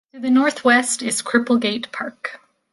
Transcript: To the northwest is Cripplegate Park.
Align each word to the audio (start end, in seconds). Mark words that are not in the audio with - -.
To 0.15 0.19
the 0.19 0.31
northwest 0.31 1.03
is 1.03 1.21
Cripplegate 1.21 1.91
Park. 1.91 2.41